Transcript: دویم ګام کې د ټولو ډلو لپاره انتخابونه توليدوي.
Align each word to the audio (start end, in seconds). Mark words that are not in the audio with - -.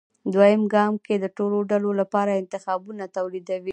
دویم 0.33 0.63
ګام 0.73 0.93
کې 1.05 1.15
د 1.19 1.25
ټولو 1.37 1.57
ډلو 1.71 1.91
لپاره 2.01 2.39
انتخابونه 2.41 3.03
توليدوي. 3.15 3.69